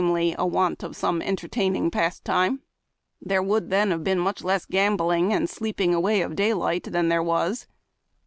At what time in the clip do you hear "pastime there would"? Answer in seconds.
1.91-3.69